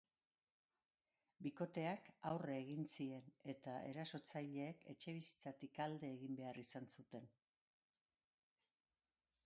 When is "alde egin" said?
5.87-6.39